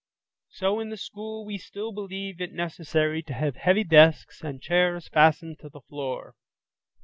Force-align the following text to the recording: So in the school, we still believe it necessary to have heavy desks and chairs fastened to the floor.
So 0.49 0.79
in 0.79 0.89
the 0.89 0.97
school, 0.97 1.45
we 1.45 1.59
still 1.59 1.91
believe 1.91 2.41
it 2.41 2.53
necessary 2.53 3.21
to 3.21 3.33
have 3.35 3.55
heavy 3.55 3.83
desks 3.83 4.41
and 4.41 4.59
chairs 4.59 5.07
fastened 5.07 5.59
to 5.59 5.69
the 5.69 5.81
floor. 5.81 6.33